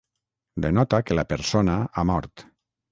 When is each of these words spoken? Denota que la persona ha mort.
Denota 0.65 1.03
que 1.11 1.19
la 1.21 1.27
persona 1.35 1.79
ha 1.93 2.09
mort. 2.15 2.49